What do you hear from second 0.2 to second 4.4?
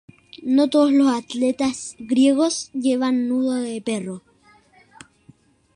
No todos los atletas griegos llevaban nudo de perro.